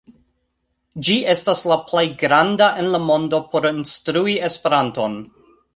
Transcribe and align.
Ĝi 1.07 1.17
estas 1.33 1.61
la 1.73 1.77
plej 1.91 2.05
granda 2.23 2.71
en 2.85 2.91
la 2.97 3.05
mondo 3.11 3.45
por 3.53 3.73
instrui 3.75 4.39
Esperanton. 4.53 5.25